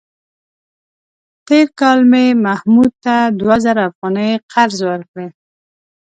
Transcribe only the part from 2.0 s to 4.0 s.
مې محمود ته دوه زره